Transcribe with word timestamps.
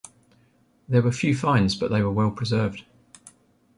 There 0.89 1.03
were 1.03 1.11
few 1.11 1.35
finds 1.35 1.75
but 1.75 1.91
they 1.91 2.01
were 2.01 2.09
well-preserved. 2.11 2.85